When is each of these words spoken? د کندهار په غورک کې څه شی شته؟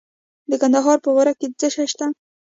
د 0.49 0.51
کندهار 0.61 0.97
په 1.03 1.09
غورک 1.15 1.35
کې 1.41 1.47
څه 1.59 1.67
شی 1.73 1.85
شته؟ 1.91 2.05